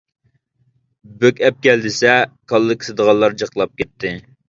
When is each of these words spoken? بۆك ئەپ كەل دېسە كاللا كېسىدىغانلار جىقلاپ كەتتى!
بۆك 1.19 1.43
ئەپ 1.45 1.61
كەل 1.67 1.85
دېسە 1.85 2.17
كاللا 2.53 2.81
كېسىدىغانلار 2.83 3.41
جىقلاپ 3.45 3.81
كەتتى! 3.83 4.21